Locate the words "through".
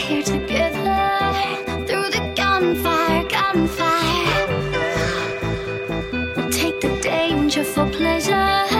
1.86-2.08